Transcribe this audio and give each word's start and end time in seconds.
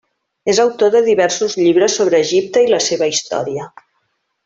És 0.53 0.61
autor 0.63 0.91
de 0.95 1.01
diversos 1.09 1.57
llibres 1.61 1.99
sobre 2.01 2.23
Egipte 2.29 2.67
i 2.69 2.73
la 2.75 2.83
seva 2.89 3.11
història. 3.15 3.71